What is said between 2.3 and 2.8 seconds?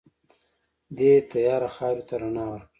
ورکړه.